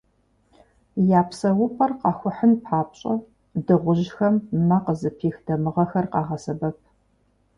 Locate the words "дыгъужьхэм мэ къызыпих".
3.65-5.35